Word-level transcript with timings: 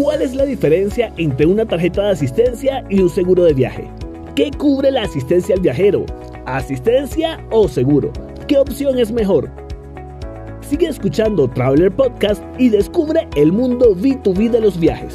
¿Cuál 0.00 0.22
es 0.22 0.32
la 0.36 0.44
diferencia 0.44 1.12
entre 1.16 1.44
una 1.44 1.66
tarjeta 1.66 2.04
de 2.04 2.10
asistencia 2.12 2.84
y 2.88 3.00
un 3.00 3.10
seguro 3.10 3.42
de 3.42 3.52
viaje? 3.52 3.90
¿Qué 4.36 4.52
cubre 4.56 4.92
la 4.92 5.02
asistencia 5.02 5.56
al 5.56 5.60
viajero? 5.60 6.06
¿Asistencia 6.46 7.44
o 7.50 7.66
seguro? 7.66 8.12
¿Qué 8.46 8.58
opción 8.58 8.96
es 9.00 9.10
mejor? 9.10 9.50
Sigue 10.60 10.86
escuchando 10.86 11.50
Traveler 11.50 11.90
Podcast 11.90 12.44
y 12.60 12.68
descubre 12.68 13.26
el 13.34 13.50
mundo 13.50 13.96
B2B 13.96 14.50
de 14.50 14.60
los 14.60 14.78
viajes. 14.78 15.12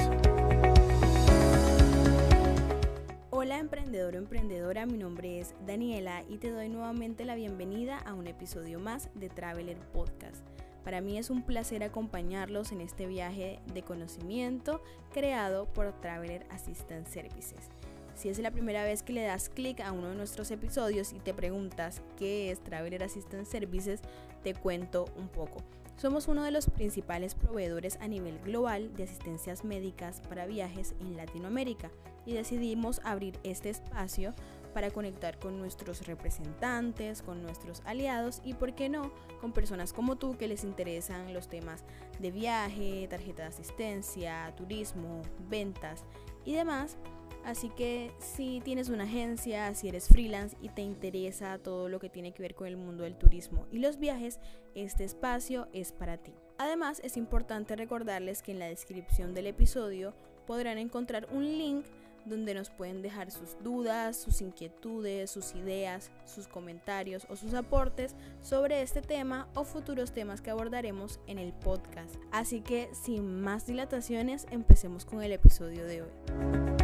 Hola 3.30 3.60
emprendedor 3.60 4.16
o 4.16 4.18
emprendedora, 4.18 4.86
mi 4.86 4.98
nombre 4.98 5.40
es 5.40 5.56
Daniela 5.66 6.26
y 6.28 6.40
te 6.40 6.52
doy 6.52 6.68
nuevamente 6.68 7.24
la 7.24 7.36
bienvenida 7.36 8.00
a 8.00 8.14
un 8.14 8.28
episodio 8.28 8.82
más 8.82 9.10
de 9.16 9.30
Traveler 9.30 9.78
Podcast. 9.94 10.44
Para 10.84 11.02
mí 11.02 11.18
es 11.18 11.30
un 11.30 11.44
placer 11.44 11.84
acompañarlos 11.84 12.72
en 12.72 12.82
este 12.82 13.08
viaje 13.08 13.60
de 13.74 13.84
conocimiento 13.84 14.82
creado 15.14 15.66
por 15.66 15.94
Traveler 16.02 16.46
Assistant 16.50 17.08
Services. 17.08 17.70
Si 18.16 18.30
es 18.30 18.38
la 18.40 18.52
primera 18.52 18.84
vez 18.84 19.02
que 19.02 19.14
le 19.14 19.24
das 19.24 19.50
clic 19.50 19.80
a 19.80 19.92
uno 19.92 20.10
de 20.10 20.16
nuestros 20.16 20.52
episodios 20.52 21.14
y 21.14 21.20
te 21.20 21.34
preguntas 21.34 22.02
qué 22.18 22.52
es 22.52 22.64
Traveler 22.64 23.04
Assistant 23.04 23.48
Services, 23.48 24.02
te 24.44 24.54
cuento 24.54 25.06
un 25.18 25.30
poco. 25.30 25.64
Somos 25.96 26.28
uno 26.28 26.44
de 26.44 26.52
los 26.52 26.70
principales 26.70 27.34
proveedores 27.34 27.98
a 28.02 28.08
nivel 28.08 28.40
global 28.40 28.94
de 28.96 29.04
asistencias 29.04 29.64
médicas 29.64 30.22
para 30.28 30.46
viajes 30.46 30.96
en 31.00 31.16
Latinoamérica 31.16 31.92
y 32.26 32.34
decidimos 32.34 33.00
abrir 33.04 33.40
este 33.44 33.70
espacio 33.70 34.34
para 34.74 34.92
conectar 34.92 35.40
con 35.40 35.58
nuestros 35.58 36.06
representantes, 36.08 37.22
con 37.22 37.42
nuestros 37.42 37.82
aliados 37.86 38.42
y, 38.44 38.54
por 38.54 38.74
qué 38.76 38.90
no, 38.90 39.12
con 39.40 39.54
personas 39.54 39.94
como 39.94 40.18
tú 40.18 40.38
que 40.38 40.48
les 40.48 40.64
interesan 40.64 41.34
los 41.34 41.48
temas 41.48 41.84
de 42.20 42.32
viaje, 42.32 43.08
tarjeta 43.10 43.44
de 43.44 43.50
asistencia, 43.50 44.54
turismo, 44.56 45.22
ventas 45.50 46.04
y 46.46 46.54
demás. 46.54 46.98
Así 47.46 47.70
que 47.70 48.12
si 48.20 48.62
tienes 48.62 48.88
una 48.88 49.04
agencia, 49.04 49.74
si 49.76 49.90
eres 49.90 50.08
freelance 50.08 50.56
y 50.62 50.70
te 50.70 50.82
interesa 50.82 51.58
todo 51.58 51.90
lo 51.90 52.00
que 52.00 52.10
tiene 52.10 52.34
que 52.34 52.42
ver 52.42 52.56
con 52.56 52.68
el 52.68 52.78
mundo 52.78 53.04
del 53.04 53.18
turismo 53.18 53.68
y 53.70 53.80
los 53.80 54.00
viajes, 54.00 54.40
este 54.76 55.04
espacio 55.04 55.68
es 55.74 55.92
para 55.92 56.18
ti. 56.18 56.34
Además, 56.58 57.02
es 57.04 57.18
importante 57.18 57.76
recordarles 57.76 58.42
que 58.42 58.54
en 58.54 58.60
la 58.60 58.68
descripción 58.68 59.34
del 59.34 59.48
episodio 59.48 60.14
podrán 60.48 60.78
encontrar 60.78 61.28
un 61.32 61.44
link 61.44 61.86
donde 62.26 62.54
nos 62.54 62.70
pueden 62.70 63.02
dejar 63.02 63.32
sus 63.32 63.58
dudas, 63.64 64.18
sus 64.18 64.42
inquietudes, 64.42 65.32
sus 65.32 65.56
ideas, 65.56 66.12
sus 66.26 66.48
comentarios 66.48 67.26
o 67.30 67.36
sus 67.36 67.54
aportes 67.54 68.16
sobre 68.42 68.82
este 68.82 69.02
tema 69.02 69.48
o 69.56 69.64
futuros 69.64 70.12
temas 70.12 70.42
que 70.42 70.52
abordaremos 70.52 71.20
en 71.28 71.40
el 71.40 71.54
podcast. 71.54 72.16
Así 72.32 72.62
que 72.62 72.90
sin 72.94 73.42
más 73.42 73.66
dilataciones, 73.66 74.48
empecemos 74.52 75.06
con 75.06 75.22
el 75.22 75.32
episodio 75.32 75.86
de 75.86 76.04
hoy. 76.04 76.83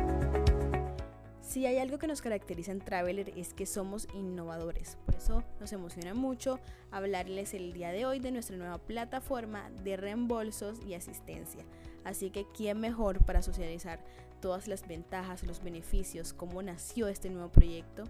Si 1.49 1.65
hay 1.65 1.79
algo 1.79 1.97
que 1.97 2.05
nos 2.05 2.21
caracteriza 2.21 2.71
en 2.71 2.79
Traveler 2.79 3.33
es 3.35 3.55
que 3.55 3.65
somos 3.65 4.07
innovadores, 4.13 4.99
por 5.03 5.15
eso 5.15 5.43
nos 5.59 5.73
emociona 5.73 6.13
mucho 6.13 6.59
hablarles 6.91 7.55
el 7.55 7.73
día 7.73 7.89
de 7.91 8.05
hoy 8.05 8.19
de 8.19 8.29
nuestra 8.29 8.55
nueva 8.55 8.77
plataforma 8.77 9.71
de 9.83 9.97
reembolsos 9.97 10.77
y 10.85 10.93
asistencia. 10.93 11.65
Así 12.03 12.29
que, 12.29 12.45
¿quién 12.55 12.79
mejor 12.79 13.25
para 13.25 13.41
socializar 13.41 13.99
todas 14.41 14.67
las 14.67 14.87
ventajas, 14.87 15.41
los 15.41 15.63
beneficios, 15.63 16.33
cómo 16.33 16.61
nació 16.61 17.07
este 17.07 17.31
nuevo 17.31 17.51
proyecto, 17.51 18.03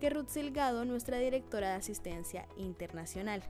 que 0.00 0.08
Ruth 0.08 0.28
Silgado, 0.28 0.86
nuestra 0.86 1.18
directora 1.18 1.68
de 1.68 1.74
asistencia 1.74 2.48
internacional. 2.56 3.42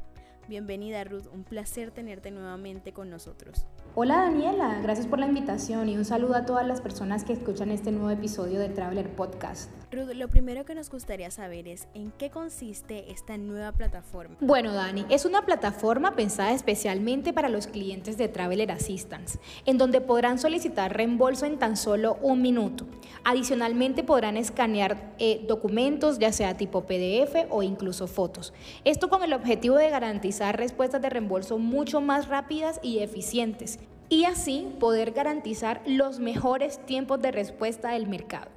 Bienvenida 0.49 1.05
Ruth, 1.05 1.29
un 1.33 1.45
placer 1.45 1.93
tenerte 1.93 2.33
nuevamente 2.33 2.93
con 2.93 3.11
nosotros. 3.11 3.65
Hola 3.99 4.17
Daniela, 4.19 4.79
gracias 4.83 5.07
por 5.07 5.19
la 5.19 5.27
invitación 5.27 5.89
y 5.89 5.97
un 5.97 6.05
saludo 6.05 6.35
a 6.35 6.45
todas 6.45 6.67
las 6.67 6.83
personas 6.83 7.25
que 7.25 7.33
escuchan 7.33 7.71
este 7.71 7.93
nuevo 7.93 8.11
episodio 8.11 8.61
de 8.61 8.69
Traveler 8.69 9.09
Podcast. 9.09 9.71
Ruth, 9.91 10.13
lo 10.15 10.29
primero 10.29 10.67
que 10.67 10.75
nos 10.75 10.91
gustaría 10.91 11.31
saber 11.31 11.67
es 11.67 11.89
en 11.95 12.11
qué 12.11 12.29
consiste 12.29 13.11
esta 13.11 13.39
nueva 13.39 13.73
plataforma. 13.73 14.37
Bueno 14.41 14.75
Dani, 14.75 15.07
es 15.09 15.25
una 15.25 15.47
plataforma 15.47 16.15
pensada 16.15 16.53
especialmente 16.53 17.33
para 17.33 17.49
los 17.49 17.69
clientes 17.69 18.19
de 18.19 18.29
Traveler 18.29 18.71
Assistance, 18.71 19.39
en 19.65 19.79
donde 19.79 20.03
podrán 20.03 20.39
solicitar 20.39 20.95
reembolso 20.95 21.47
en 21.47 21.59
tan 21.59 21.79
solo 21.79 22.19
un 22.21 22.43
minuto. 22.43 22.85
Adicionalmente 23.25 24.05
podrán 24.05 24.37
escanear 24.37 25.15
eh, 25.19 25.45
documentos, 25.49 26.19
ya 26.19 26.33
sea 26.33 26.57
tipo 26.57 26.83
PDF 26.83 27.47
o 27.51 27.63
incluso 27.63 28.07
fotos. 28.07 28.53
Esto 28.85 29.09
con 29.09 29.23
el 29.23 29.33
objetivo 29.33 29.77
de 29.77 29.91
garantizar 29.91 30.57
respuestas 30.57 31.03
de 31.03 31.11
reembolso 31.11 31.59
mucho 31.59 32.01
más 32.01 32.29
rápidas 32.29 32.81
y 32.83 32.99
eficientes 32.99 33.79
y 34.09 34.25
así 34.25 34.69
poder 34.79 35.13
garantizar 35.13 35.83
los 35.87 36.21
mejores 36.21 36.85
tiempos 36.87 37.21
de 37.21 37.33
respuesta 37.33 37.91
del 37.91 38.07
mercado. 38.07 38.51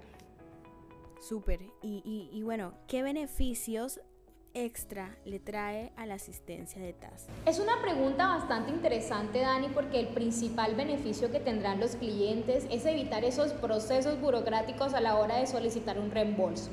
Súper. 1.19 1.59
Y, 1.81 2.41
bueno, 2.43 2.73
¿qué 2.87 3.03
beneficios 3.03 3.99
extra 4.53 5.15
le 5.25 5.39
trae 5.39 5.91
a 5.95 6.05
la 6.05 6.15
asistencia 6.15 6.81
de 6.81 6.93
TAS? 6.93 7.27
Es 7.45 7.59
una 7.59 7.81
pregunta 7.81 8.27
bastante 8.27 8.71
interesante, 8.71 9.39
Dani, 9.39 9.69
porque 9.69 9.99
el 9.99 10.07
principal 10.09 10.75
beneficio 10.75 11.31
que 11.31 11.39
tendrán 11.39 11.79
los 11.79 11.95
clientes 11.95 12.65
es 12.69 12.85
evitar 12.85 13.23
esos 13.23 13.53
procesos 13.53 14.19
burocráticos 14.19 14.93
a 14.93 15.01
la 15.01 15.15
hora 15.15 15.37
de 15.37 15.47
solicitar 15.47 15.99
un 15.99 16.11
reembolso. 16.11 16.69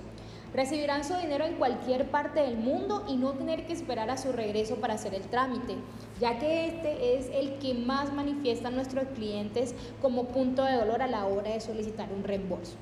Recibirán 0.54 1.04
su 1.04 1.14
dinero 1.14 1.44
en 1.44 1.56
cualquier 1.56 2.10
parte 2.10 2.40
del 2.40 2.56
mundo 2.56 3.04
y 3.08 3.16
no 3.16 3.32
tener 3.32 3.66
que 3.66 3.72
esperar 3.72 4.08
a 4.10 4.16
su 4.16 4.32
regreso 4.32 4.76
para 4.76 4.94
hacer 4.94 5.14
el 5.14 5.28
trámite, 5.28 5.74
ya 6.20 6.38
que 6.38 6.68
este 6.68 7.18
es 7.18 7.28
el 7.30 7.58
que 7.58 7.74
más 7.74 8.12
manifiestan 8.12 8.74
nuestros 8.74 9.06
clientes 9.08 9.74
como 10.00 10.28
punto 10.28 10.64
de 10.64 10.76
dolor 10.76 11.02
a 11.02 11.08
la 11.08 11.26
hora 11.26 11.50
de 11.50 11.60
solicitar 11.60 12.10
un 12.12 12.24
reembolso. 12.24 12.76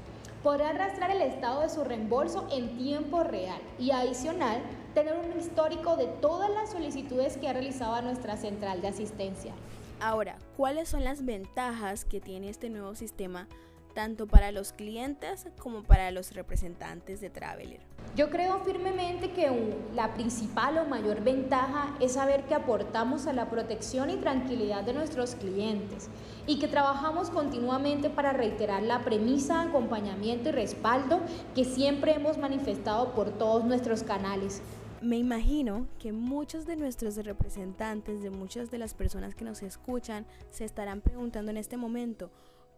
Podrá 0.44 0.68
arrastrar 0.68 1.10
el 1.10 1.22
estado 1.22 1.62
de 1.62 1.70
su 1.70 1.82
reembolso 1.84 2.46
en 2.52 2.76
tiempo 2.76 3.24
real 3.24 3.60
y 3.78 3.92
adicional 3.92 4.60
tener 4.94 5.14
un 5.16 5.38
histórico 5.38 5.96
de 5.96 6.06
todas 6.06 6.50
las 6.50 6.70
solicitudes 6.70 7.36
que 7.36 7.48
ha 7.48 7.52
realizado 7.52 7.94
a 7.94 8.02
nuestra 8.02 8.36
central 8.36 8.80
de 8.80 8.88
asistencia. 8.88 9.52
Ahora, 10.00 10.36
¿cuáles 10.56 10.88
son 10.88 11.04
las 11.04 11.24
ventajas 11.24 12.04
que 12.04 12.20
tiene 12.20 12.48
este 12.48 12.70
nuevo 12.70 12.94
sistema 12.94 13.48
tanto 13.94 14.26
para 14.26 14.52
los 14.52 14.72
clientes 14.72 15.46
como 15.58 15.82
para 15.84 16.10
los 16.10 16.32
representantes 16.32 17.20
de 17.20 17.30
Traveler. 17.30 17.80
Yo 18.16 18.28
creo 18.28 18.58
firmemente 18.60 19.30
que 19.30 19.50
la 19.94 20.12
principal 20.14 20.78
o 20.78 20.84
mayor 20.84 21.22
ventaja 21.22 21.94
es 22.00 22.12
saber 22.12 22.44
que 22.44 22.54
aportamos 22.54 23.26
a 23.26 23.32
la 23.32 23.48
protección 23.48 24.10
y 24.10 24.16
tranquilidad 24.16 24.82
de 24.82 24.92
nuestros 24.92 25.36
clientes 25.36 26.10
y 26.46 26.58
que 26.58 26.68
trabajamos 26.68 27.30
continuamente 27.30 28.10
para 28.10 28.32
reiterar 28.32 28.82
la 28.82 29.00
premisa, 29.00 29.62
acompañamiento 29.62 30.50
y 30.50 30.52
respaldo 30.52 31.20
que 31.54 31.64
siempre 31.64 32.14
hemos 32.14 32.36
manifestado 32.36 33.14
por 33.14 33.30
todos 33.30 33.64
nuestros 33.64 34.02
canales. 34.02 34.60
Me 35.02 35.18
imagino 35.18 35.88
que 35.98 36.12
muchos 36.12 36.66
de 36.66 36.76
nuestros 36.76 37.16
representantes, 37.16 38.22
de 38.22 38.30
muchas 38.30 38.70
de 38.70 38.78
las 38.78 38.94
personas 38.94 39.34
que 39.34 39.44
nos 39.44 39.62
escuchan, 39.62 40.24
se 40.50 40.64
estarán 40.64 41.00
preguntando 41.00 41.50
en 41.50 41.56
este 41.56 41.76
momento, 41.76 42.30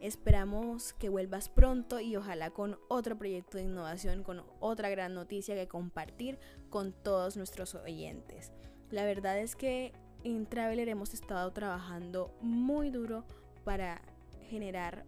Esperamos 0.00 0.92
que 0.92 1.08
vuelvas 1.08 1.48
pronto 1.48 2.00
y 2.00 2.16
ojalá 2.16 2.50
con 2.50 2.78
otro 2.88 3.16
proyecto 3.16 3.56
de 3.56 3.64
innovación, 3.64 4.22
con 4.22 4.42
otra 4.60 4.90
gran 4.90 5.14
noticia 5.14 5.54
que 5.54 5.68
compartir 5.68 6.38
con 6.68 6.92
todos 6.92 7.36
nuestros 7.36 7.74
oyentes. 7.74 8.52
La 8.90 9.04
verdad 9.04 9.38
es 9.38 9.56
que 9.56 9.92
en 10.22 10.46
Traveler 10.46 10.88
hemos 10.88 11.14
estado 11.14 11.50
trabajando 11.52 12.34
muy 12.40 12.90
duro 12.90 13.24
para 13.64 14.02
generar 14.48 15.04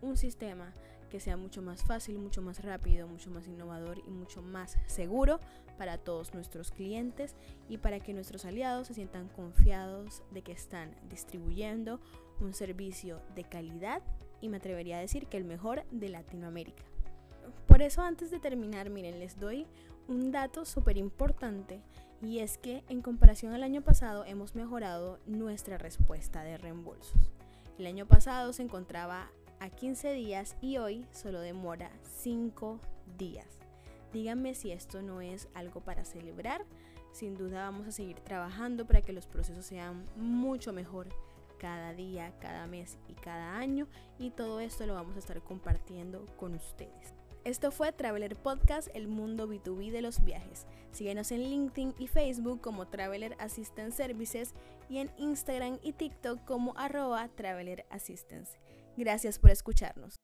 un 0.00 0.16
sistema 0.16 0.72
que 1.12 1.20
sea 1.20 1.36
mucho 1.36 1.60
más 1.60 1.84
fácil, 1.84 2.18
mucho 2.18 2.40
más 2.40 2.64
rápido, 2.64 3.06
mucho 3.06 3.30
más 3.30 3.46
innovador 3.46 3.98
y 3.98 4.10
mucho 4.10 4.40
más 4.40 4.78
seguro 4.86 5.40
para 5.76 5.98
todos 5.98 6.32
nuestros 6.32 6.70
clientes 6.70 7.36
y 7.68 7.76
para 7.76 8.00
que 8.00 8.14
nuestros 8.14 8.46
aliados 8.46 8.86
se 8.86 8.94
sientan 8.94 9.28
confiados 9.28 10.22
de 10.30 10.40
que 10.40 10.52
están 10.52 10.96
distribuyendo 11.10 12.00
un 12.42 12.54
servicio 12.54 13.20
de 13.34 13.44
calidad 13.44 14.02
y 14.40 14.48
me 14.48 14.58
atrevería 14.58 14.98
a 14.98 15.00
decir 15.00 15.26
que 15.26 15.36
el 15.36 15.44
mejor 15.44 15.84
de 15.90 16.08
Latinoamérica. 16.08 16.82
Por 17.66 17.82
eso 17.82 18.02
antes 18.02 18.30
de 18.30 18.40
terminar, 18.40 18.90
miren, 18.90 19.18
les 19.18 19.38
doy 19.38 19.66
un 20.08 20.30
dato 20.30 20.64
súper 20.64 20.96
importante 20.96 21.80
y 22.20 22.40
es 22.40 22.58
que 22.58 22.84
en 22.88 23.02
comparación 23.02 23.52
al 23.52 23.62
año 23.62 23.82
pasado 23.82 24.24
hemos 24.24 24.54
mejorado 24.54 25.18
nuestra 25.26 25.78
respuesta 25.78 26.42
de 26.42 26.58
reembolsos. 26.58 27.32
El 27.78 27.86
año 27.86 28.06
pasado 28.06 28.52
se 28.52 28.62
encontraba 28.62 29.30
a 29.60 29.70
15 29.70 30.12
días 30.12 30.56
y 30.60 30.78
hoy 30.78 31.06
solo 31.12 31.40
demora 31.40 31.90
5 32.20 32.80
días. 33.16 33.46
Díganme 34.12 34.54
si 34.54 34.72
esto 34.72 35.02
no 35.02 35.20
es 35.20 35.48
algo 35.54 35.80
para 35.80 36.04
celebrar. 36.04 36.64
Sin 37.12 37.36
duda 37.36 37.64
vamos 37.64 37.86
a 37.86 37.92
seguir 37.92 38.20
trabajando 38.20 38.86
para 38.86 39.02
que 39.02 39.12
los 39.12 39.26
procesos 39.26 39.64
sean 39.66 40.04
mucho 40.16 40.72
mejor 40.72 41.08
cada 41.62 41.94
día, 41.94 42.34
cada 42.40 42.66
mes 42.66 42.98
y 43.08 43.14
cada 43.14 43.56
año 43.56 43.86
y 44.18 44.32
todo 44.32 44.58
esto 44.58 44.84
lo 44.84 44.94
vamos 44.94 45.14
a 45.14 45.20
estar 45.20 45.40
compartiendo 45.42 46.26
con 46.36 46.54
ustedes. 46.54 47.14
Esto 47.44 47.70
fue 47.70 47.92
Traveler 47.92 48.34
Podcast, 48.36 48.88
el 48.94 49.06
mundo 49.06 49.48
B2B 49.48 49.92
de 49.92 50.02
los 50.02 50.24
viajes. 50.24 50.66
Síguenos 50.90 51.30
en 51.30 51.42
LinkedIn 51.48 51.94
y 51.98 52.08
Facebook 52.08 52.60
como 52.60 52.88
Traveler 52.88 53.36
Assistance 53.38 53.96
Services 53.96 54.54
y 54.88 54.98
en 54.98 55.12
Instagram 55.18 55.78
y 55.82 55.92
TikTok 55.92 56.44
como 56.44 56.76
arroba 56.76 57.28
Traveler 57.28 57.86
Assistance. 57.90 58.58
Gracias 58.96 59.38
por 59.38 59.50
escucharnos. 59.50 60.20